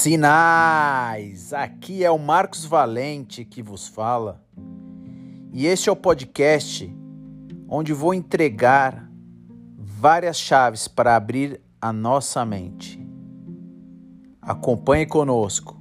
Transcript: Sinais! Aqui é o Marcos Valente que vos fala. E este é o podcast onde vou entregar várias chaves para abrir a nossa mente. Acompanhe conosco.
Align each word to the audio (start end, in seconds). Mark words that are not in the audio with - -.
Sinais! 0.00 1.52
Aqui 1.52 2.02
é 2.02 2.10
o 2.10 2.18
Marcos 2.18 2.64
Valente 2.64 3.44
que 3.44 3.62
vos 3.62 3.86
fala. 3.86 4.42
E 5.52 5.66
este 5.66 5.90
é 5.90 5.92
o 5.92 5.96
podcast 5.96 6.90
onde 7.68 7.92
vou 7.92 8.14
entregar 8.14 9.12
várias 9.76 10.38
chaves 10.38 10.88
para 10.88 11.14
abrir 11.14 11.60
a 11.78 11.92
nossa 11.92 12.46
mente. 12.46 12.98
Acompanhe 14.40 15.04
conosco. 15.04 15.78